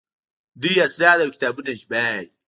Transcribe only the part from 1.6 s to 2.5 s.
ژباړي.